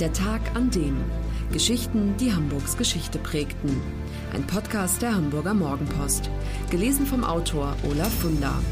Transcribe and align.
Der 0.00 0.12
Tag 0.12 0.54
an 0.54 0.70
dem. 0.70 0.96
Geschichten, 1.52 2.16
die 2.18 2.32
Hamburgs 2.32 2.76
Geschichte 2.76 3.18
prägten. 3.18 3.80
Ein 4.32 4.46
Podcast 4.46 5.02
der 5.02 5.12
Hamburger 5.12 5.54
Morgenpost. 5.54 6.30
Gelesen 6.70 7.04
vom 7.04 7.24
Autor 7.24 7.76
Olaf 7.82 8.12
Funder. 8.20 8.62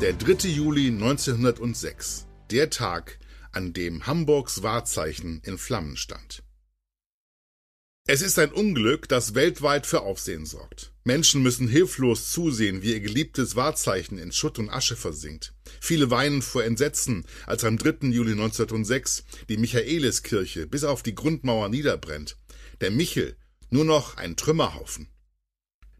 Der 0.00 0.14
3. 0.14 0.48
Juli 0.48 0.88
1906. 0.88 2.26
Der 2.50 2.68
Tag, 2.68 3.20
an 3.52 3.72
dem 3.72 4.08
Hamburgs 4.08 4.64
Wahrzeichen 4.64 5.40
in 5.44 5.56
Flammen 5.56 5.96
stand. 5.96 6.42
Es 8.08 8.22
ist 8.22 8.38
ein 8.38 8.52
Unglück, 8.52 9.08
das 9.08 9.34
weltweit 9.34 9.84
für 9.84 10.02
Aufsehen 10.02 10.46
sorgt. 10.46 10.92
Menschen 11.02 11.42
müssen 11.42 11.66
hilflos 11.66 12.30
zusehen, 12.30 12.80
wie 12.82 12.92
ihr 12.92 13.00
geliebtes 13.00 13.56
Wahrzeichen 13.56 14.16
in 14.18 14.30
Schutt 14.30 14.60
und 14.60 14.70
Asche 14.70 14.94
versinkt. 14.94 15.54
Viele 15.80 16.08
weinen 16.08 16.40
vor 16.40 16.62
Entsetzen, 16.62 17.26
als 17.46 17.64
am 17.64 17.78
3. 17.78 18.10
Juli 18.10 18.32
1906 18.32 19.24
die 19.48 19.56
Michaeliskirche 19.56 20.68
bis 20.68 20.84
auf 20.84 21.02
die 21.02 21.16
Grundmauer 21.16 21.68
niederbrennt. 21.68 22.36
Der 22.80 22.92
Michel, 22.92 23.36
nur 23.70 23.84
noch 23.84 24.16
ein 24.16 24.36
Trümmerhaufen. 24.36 25.08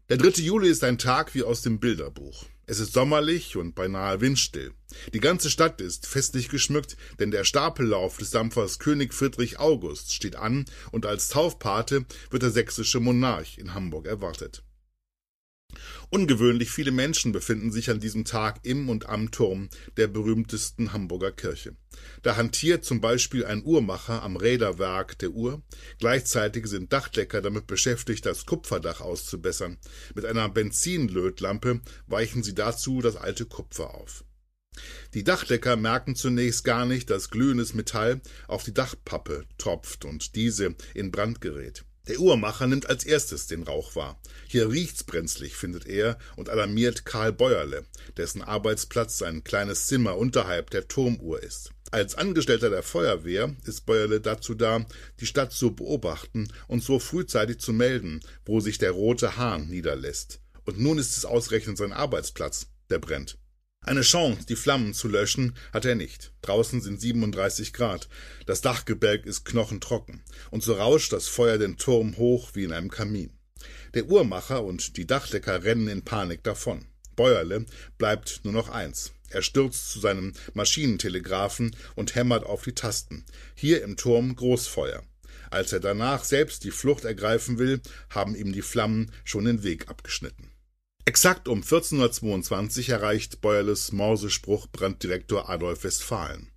Der 0.07 0.15
3. 0.15 0.41
Juli 0.41 0.69
ist 0.69 0.85
ein 0.85 0.97
Tag 0.97 1.35
wie 1.35 1.43
aus 1.43 1.61
dem 1.61 1.81
Bilderbuch. 1.81 2.45
Es 2.69 2.81
ist 2.81 2.91
sommerlich 2.91 3.55
und 3.55 3.75
beinahe 3.75 4.19
windstill. 4.19 4.73
Die 5.13 5.21
ganze 5.21 5.49
Stadt 5.49 5.79
ist 5.79 6.05
festlich 6.05 6.49
geschmückt, 6.49 6.97
denn 7.17 7.31
der 7.31 7.45
Stapellauf 7.45 8.17
des 8.17 8.31
Dampfers 8.31 8.77
König 8.77 9.13
Friedrich 9.13 9.57
August 9.57 10.13
steht 10.13 10.35
an 10.35 10.65
und 10.91 11.05
als 11.05 11.29
Taufpate 11.29 12.05
wird 12.29 12.43
der 12.43 12.51
sächsische 12.51 12.99
Monarch 12.99 13.57
in 13.57 13.73
Hamburg 13.73 14.05
erwartet. 14.05 14.63
Ungewöhnlich 16.09 16.71
viele 16.71 16.91
Menschen 16.91 17.31
befinden 17.31 17.71
sich 17.71 17.89
an 17.89 17.99
diesem 17.99 18.25
Tag 18.25 18.59
im 18.63 18.89
und 18.89 19.07
am 19.07 19.31
Turm 19.31 19.69
der 19.97 20.07
berühmtesten 20.07 20.93
Hamburger 20.93 21.31
Kirche. 21.31 21.75
Da 22.21 22.35
hantiert 22.35 22.85
zum 22.85 23.01
Beispiel 23.01 23.45
ein 23.45 23.63
Uhrmacher 23.63 24.23
am 24.23 24.35
Räderwerk 24.35 25.17
der 25.19 25.31
Uhr. 25.31 25.61
Gleichzeitig 25.99 26.67
sind 26.67 26.93
Dachdecker 26.93 27.41
damit 27.41 27.67
beschäftigt, 27.67 28.25
das 28.25 28.45
Kupferdach 28.45 29.01
auszubessern. 29.01 29.77
Mit 30.15 30.25
einer 30.25 30.49
Benzinlötlampe 30.49 31.81
weichen 32.07 32.43
sie 32.43 32.55
dazu 32.55 33.01
das 33.01 33.15
alte 33.15 33.45
Kupfer 33.45 33.93
auf. 33.93 34.23
Die 35.13 35.23
Dachdecker 35.23 35.75
merken 35.75 36.15
zunächst 36.15 36.63
gar 36.63 36.85
nicht, 36.85 37.09
dass 37.09 37.29
glühendes 37.29 37.73
Metall 37.73 38.21
auf 38.47 38.63
die 38.63 38.73
Dachpappe 38.73 39.45
tropft 39.57 40.05
und 40.05 40.35
diese 40.35 40.75
in 40.93 41.11
Brand 41.11 41.41
gerät. 41.41 41.83
Der 42.07 42.19
Uhrmacher 42.19 42.67
nimmt 42.67 42.89
als 42.89 43.03
erstes 43.03 43.47
den 43.47 43.63
Rauch 43.63 43.95
wahr. 43.95 44.19
Hier 44.47 44.69
riecht's 44.69 45.03
brenzlig, 45.03 45.55
findet 45.55 45.85
er 45.87 46.17
und 46.37 46.49
alarmiert 46.49 47.05
Karl 47.05 47.33
Bäuerle, 47.33 47.85
dessen 48.15 48.41
Arbeitsplatz 48.41 49.21
ein 49.21 49.43
kleines 49.43 49.87
Zimmer 49.87 50.17
unterhalb 50.17 50.69
der 50.69 50.87
Turmuhr 50.87 51.43
ist. 51.43 51.71
Als 51.91 52.15
Angestellter 52.15 52.69
der 52.69 52.83
Feuerwehr 52.83 53.55
ist 53.65 53.85
Bäuerle 53.85 54.21
dazu 54.21 54.55
da, 54.55 54.85
die 55.19 55.25
Stadt 55.25 55.51
zu 55.51 55.75
beobachten 55.75 56.47
und 56.67 56.83
so 56.83 56.99
frühzeitig 56.99 57.59
zu 57.59 57.73
melden, 57.73 58.21
wo 58.45 58.59
sich 58.59 58.77
der 58.77 58.91
rote 58.91 59.37
Hahn 59.37 59.67
niederlässt. 59.67 60.39
Und 60.65 60.79
nun 60.79 60.97
ist 60.97 61.17
es 61.17 61.25
ausgerechnet 61.25 61.77
sein 61.77 61.93
Arbeitsplatz, 61.93 62.67
der 62.89 62.99
brennt. 62.99 63.37
Eine 63.87 64.01
Chance, 64.01 64.45
die 64.45 64.57
Flammen 64.57 64.93
zu 64.93 65.07
löschen, 65.07 65.55
hat 65.71 65.85
er 65.85 65.95
nicht. 65.95 66.33
Draußen 66.41 66.81
sind 66.81 66.99
37 66.99 67.71
Grad. 67.71 68.09
Das 68.45 68.59
Dachgebälk 68.59 69.25
ist 69.25 69.45
knochentrocken. 69.45 70.21
Und 70.51 70.61
so 70.61 70.73
rauscht 70.73 71.13
das 71.13 71.29
Feuer 71.29 71.57
den 71.57 71.77
Turm 71.77 72.17
hoch 72.17 72.49
wie 72.53 72.65
in 72.65 72.73
einem 72.73 72.91
Kamin. 72.91 73.29
Der 73.93 74.07
Uhrmacher 74.07 74.65
und 74.65 74.97
die 74.97 75.07
Dachdecker 75.07 75.63
rennen 75.63 75.87
in 75.87 76.01
Panik 76.01 76.43
davon. 76.43 76.83
Bäuerle 77.15 77.65
bleibt 77.97 78.41
nur 78.43 78.51
noch 78.51 78.67
eins. 78.67 79.13
Er 79.29 79.41
stürzt 79.41 79.89
zu 79.89 80.01
seinem 80.01 80.33
Maschinentelegraphen 80.53 81.73
und 81.95 82.13
hämmert 82.13 82.45
auf 82.45 82.63
die 82.63 82.75
Tasten. 82.75 83.23
Hier 83.55 83.83
im 83.83 83.95
Turm 83.95 84.35
Großfeuer. 84.35 85.01
Als 85.49 85.71
er 85.71 85.79
danach 85.79 86.25
selbst 86.25 86.65
die 86.65 86.71
Flucht 86.71 87.05
ergreifen 87.05 87.57
will, 87.57 87.79
haben 88.09 88.35
ihm 88.35 88.51
die 88.51 88.61
Flammen 88.61 89.13
schon 89.23 89.45
den 89.45 89.63
Weg 89.63 89.87
abgeschnitten. 89.87 90.51
Exakt 91.07 91.47
um 91.47 91.59
1422 91.59 92.89
erreicht 92.89 93.39
Bäuerles 93.39 93.93
Morsespruch 93.93 94.67
Branddirektor 94.67 95.49
Adolf 95.49 95.85
Westphalen. 95.85 96.51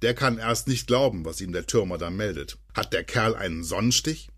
Der 0.00 0.14
kann 0.14 0.38
erst 0.38 0.68
nicht 0.68 0.86
glauben, 0.86 1.26
was 1.26 1.42
ihm 1.42 1.52
der 1.52 1.66
Türmer 1.66 1.98
da 1.98 2.08
meldet. 2.08 2.56
Hat 2.72 2.94
der 2.94 3.04
Kerl 3.04 3.34
einen 3.34 3.62
Sonnenstich? 3.62 4.30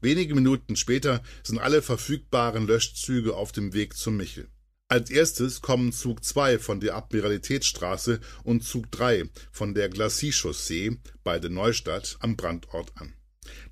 Wenige 0.00 0.34
Minuten 0.34 0.74
später 0.74 1.22
sind 1.42 1.58
alle 1.58 1.82
verfügbaren 1.82 2.66
Löschzüge 2.66 3.36
auf 3.36 3.52
dem 3.52 3.74
Weg 3.74 3.94
zum 3.94 4.16
Michel. 4.16 4.48
Als 4.88 5.10
erstes 5.10 5.60
kommen 5.60 5.92
Zug 5.92 6.24
2 6.24 6.58
von 6.58 6.80
der 6.80 6.96
Admiralitätsstraße 6.96 8.20
und 8.42 8.64
Zug 8.64 8.90
3 8.90 9.28
von 9.52 9.74
der 9.74 9.90
Glacis-Chaussee, 9.90 10.96
beide 11.24 11.50
Neustadt, 11.50 12.16
am 12.20 12.36
Brandort 12.36 12.92
an. 12.96 13.12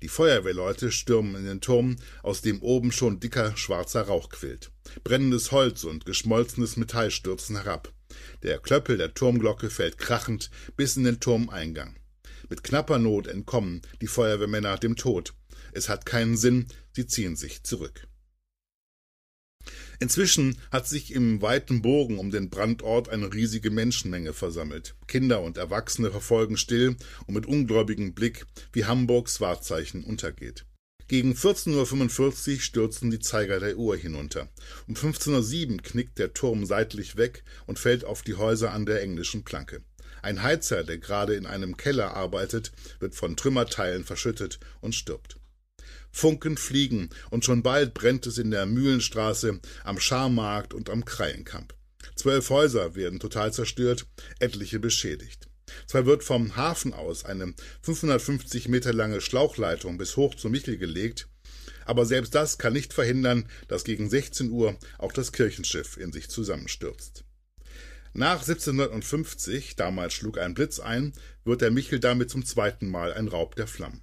Die 0.01 0.07
Feuerwehrleute 0.07 0.91
stürmen 0.91 1.35
in 1.35 1.45
den 1.45 1.61
Turm, 1.61 1.97
aus 2.23 2.41
dem 2.41 2.61
oben 2.61 2.91
schon 2.91 3.19
dicker 3.19 3.55
schwarzer 3.57 4.03
Rauch 4.03 4.29
quillt. 4.29 4.71
Brennendes 5.03 5.51
Holz 5.51 5.83
und 5.83 6.05
geschmolzenes 6.05 6.77
Metall 6.77 7.11
stürzen 7.11 7.55
herab. 7.55 7.93
Der 8.43 8.59
Klöppel 8.59 8.97
der 8.97 9.13
Turmglocke 9.13 9.69
fällt 9.69 9.97
krachend 9.97 10.49
bis 10.75 10.97
in 10.97 11.03
den 11.03 11.19
Turmeingang. 11.19 11.97
Mit 12.49 12.63
knapper 12.63 12.97
Not 12.97 13.27
entkommen 13.27 13.81
die 14.01 14.07
Feuerwehrmänner 14.07 14.77
dem 14.77 14.95
Tod. 14.95 15.33
Es 15.71 15.87
hat 15.87 16.05
keinen 16.05 16.37
Sinn, 16.37 16.67
sie 16.93 17.05
ziehen 17.05 17.35
sich 17.35 17.63
zurück. 17.63 18.07
Inzwischen 20.01 20.57
hat 20.71 20.87
sich 20.87 21.13
im 21.13 21.41
weiten 21.41 21.81
Bogen 21.81 22.19
um 22.19 22.31
den 22.31 22.49
Brandort 22.49 23.09
eine 23.09 23.33
riesige 23.33 23.69
Menschenmenge 23.69 24.31
versammelt. 24.31 24.95
Kinder 25.07 25.41
und 25.41 25.57
Erwachsene 25.57 26.09
verfolgen 26.09 26.55
still 26.55 26.95
und 27.27 27.33
mit 27.33 27.45
ungläubigem 27.45 28.13
Blick, 28.13 28.45
wie 28.71 28.85
Hamburgs 28.85 29.41
Wahrzeichen 29.41 30.05
untergeht. 30.05 30.65
Gegen 31.09 31.33
14.45 31.33 32.53
Uhr 32.53 32.61
stürzen 32.61 33.11
die 33.11 33.19
Zeiger 33.19 33.59
der 33.59 33.77
Uhr 33.77 33.97
hinunter. 33.97 34.47
Um 34.87 34.93
15.07 34.93 35.71
Uhr 35.71 35.77
knickt 35.79 36.17
der 36.17 36.33
Turm 36.33 36.65
seitlich 36.65 37.17
weg 37.17 37.43
und 37.65 37.77
fällt 37.77 38.05
auf 38.05 38.21
die 38.21 38.35
Häuser 38.35 38.71
an 38.71 38.85
der 38.85 39.01
englischen 39.01 39.43
Planke. 39.43 39.81
Ein 40.21 40.43
Heizer, 40.43 40.83
der 40.83 40.97
gerade 40.97 41.33
in 41.33 41.45
einem 41.45 41.75
Keller 41.75 42.13
arbeitet, 42.13 42.71
wird 42.99 43.15
von 43.15 43.35
Trümmerteilen 43.35 44.05
verschüttet 44.05 44.59
und 44.79 44.95
stirbt. 44.95 45.39
Funken 46.11 46.57
fliegen, 46.57 47.09
und 47.29 47.45
schon 47.45 47.63
bald 47.63 47.93
brennt 47.93 48.27
es 48.27 48.37
in 48.37 48.51
der 48.51 48.65
Mühlenstraße, 48.65 49.59
am 49.83 49.99
Scharmarkt 49.99 50.73
und 50.73 50.89
am 50.89 51.05
Kreienkamp. 51.05 51.73
Zwölf 52.15 52.49
Häuser 52.49 52.95
werden 52.95 53.19
total 53.19 53.53
zerstört, 53.53 54.05
etliche 54.39 54.79
beschädigt. 54.79 55.47
Zwar 55.87 56.05
wird 56.05 56.23
vom 56.23 56.55
Hafen 56.55 56.93
aus 56.93 57.25
eine 57.25 57.53
550 57.81 58.67
Meter 58.67 58.93
lange 58.93 59.21
Schlauchleitung 59.21 59.97
bis 59.97 60.17
hoch 60.17 60.35
zum 60.35 60.51
Michel 60.51 60.77
gelegt, 60.77 61.27
aber 61.85 62.05
selbst 62.05 62.35
das 62.35 62.57
kann 62.57 62.73
nicht 62.73 62.93
verhindern, 62.93 63.47
dass 63.67 63.83
gegen 63.83 64.09
16 64.09 64.51
Uhr 64.51 64.77
auch 64.97 65.11
das 65.11 65.31
Kirchenschiff 65.31 65.97
in 65.97 66.11
sich 66.11 66.29
zusammenstürzt. 66.29 67.23
Nach 68.13 68.41
1750, 68.41 69.75
damals 69.75 70.13
schlug 70.13 70.39
ein 70.39 70.55
Blitz 70.55 70.79
ein, 70.79 71.13
wird 71.45 71.61
der 71.61 71.71
Michel 71.71 71.99
damit 71.99 72.29
zum 72.29 72.45
zweiten 72.45 72.89
Mal 72.89 73.13
ein 73.13 73.27
Raub 73.27 73.55
der 73.55 73.67
Flammen. 73.67 74.01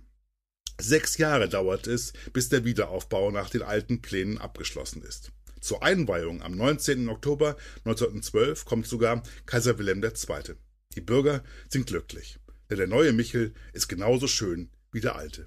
Sechs 0.81 1.17
Jahre 1.17 1.49
dauert 1.49 1.87
es, 1.87 2.13
bis 2.33 2.49
der 2.51 2.65
Wiederaufbau 2.65 3.31
nach 3.31 3.49
den 3.49 3.63
alten 3.63 4.03
Plänen 4.03 4.39
abgeschlossen 4.39 5.03
ist. 5.03 5.33
Zur 5.61 5.83
Einweihung 5.83 6.43
am 6.43 6.53
19. 6.53 7.09
Oktober 7.09 7.57
1912 7.85 8.67
kommt 8.67 8.87
sogar 8.87 9.23
Kaiser 9.47 9.79
Wilhelm 9.79 10.03
II. 10.03 10.55
Die 10.95 11.01
Bürger 11.01 11.43
sind 11.69 11.87
glücklich, 11.87 12.39
denn 12.71 12.77
der 12.79 12.87
neue 12.87 13.13
Michel 13.13 13.55
ist 13.73 13.89
genauso 13.89 14.27
schön 14.27 14.71
wie 14.93 15.01
der 15.01 15.17
alte. 15.17 15.47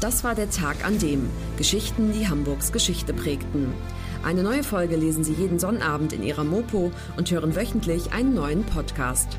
Das 0.00 0.22
war 0.22 0.34
der 0.34 0.50
Tag 0.50 0.84
an 0.84 0.98
dem 0.98 1.30
Geschichten, 1.56 2.12
die 2.12 2.28
Hamburgs 2.28 2.70
Geschichte 2.70 3.14
prägten. 3.14 3.72
Eine 4.22 4.42
neue 4.42 4.62
Folge 4.62 4.96
lesen 4.96 5.24
Sie 5.24 5.32
jeden 5.32 5.58
Sonnabend 5.58 6.12
in 6.12 6.22
Ihrer 6.22 6.44
Mopo 6.44 6.92
und 7.16 7.30
hören 7.30 7.56
wöchentlich 7.56 8.12
einen 8.12 8.34
neuen 8.34 8.64
Podcast. 8.64 9.38